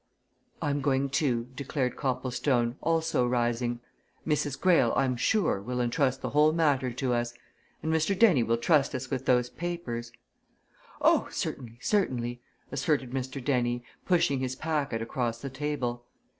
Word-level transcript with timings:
"I'm 0.63 0.81
going, 0.81 1.11
too," 1.11 1.49
declared 1.55 1.95
Copplestone, 1.95 2.75
also 2.81 3.27
rising. 3.27 3.81
"Mrs. 4.25 4.59
Greyle, 4.59 4.93
I'm 4.95 5.15
sure 5.15 5.61
will 5.61 5.79
entrust 5.79 6.23
the 6.23 6.31
whole 6.31 6.53
matter 6.53 6.91
to 6.91 7.13
us. 7.13 7.35
And 7.83 7.93
Mr. 7.93 8.17
Dennie 8.17 8.41
will 8.41 8.57
trust 8.57 8.95
us 8.95 9.11
with 9.11 9.27
those 9.27 9.51
papers." 9.51 10.11
"Oh, 11.01 11.27
certainly, 11.29 11.77
certainly!" 11.81 12.41
asserted 12.71 13.11
Mr. 13.11 13.45
Dennie, 13.45 13.83
pushing 14.03 14.39
his 14.39 14.55
packet 14.55 15.03
across 15.03 15.39
the 15.39 15.51
table. 15.51 16.03